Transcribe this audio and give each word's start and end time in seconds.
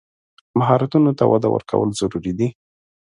مهارتونو 0.59 1.11
ته 1.17 1.23
وده 1.31 1.47
ورکول 1.51 1.89
ضروري 1.99 2.33
دي. 2.39 2.47